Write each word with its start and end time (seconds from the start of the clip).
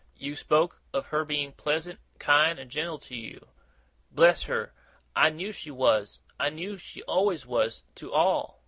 You've 0.17 0.39
spoke 0.39 0.81
of 0.95 1.05
her 1.09 1.23
being 1.23 1.51
pleasant, 1.51 1.99
kind, 2.17 2.57
and 2.57 2.71
gentle 2.71 2.97
to 2.97 3.15
you. 3.15 3.49
Bless 4.09 4.41
her, 4.45 4.73
I 5.15 5.29
knew 5.29 5.51
she 5.51 5.69
was! 5.69 6.21
I 6.39 6.49
knew 6.49 6.75
she 6.75 7.03
always 7.03 7.45
was, 7.45 7.83
to 7.97 8.11
all. 8.11 8.59